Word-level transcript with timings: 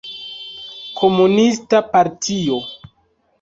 Komunista 1.01 1.83
partio. 1.93 2.59